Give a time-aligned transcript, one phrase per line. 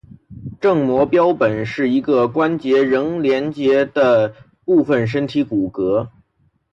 [0.59, 4.33] 正模标本是一个关节仍连阶的
[4.65, 6.09] 部分身体骨骼。